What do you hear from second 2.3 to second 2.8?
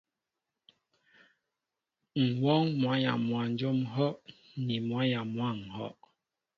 wɔ́ɔ́ŋ